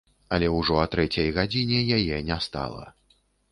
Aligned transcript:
Але 0.37 0.47
ўжо 0.59 0.77
а 0.83 0.85
трэцяй 0.95 1.29
гадзіне 1.37 1.85
яе 1.99 2.19
не 2.33 2.41
стала. 2.49 2.83